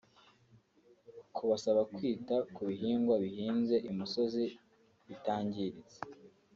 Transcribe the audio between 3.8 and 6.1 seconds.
imusozi bitangiritse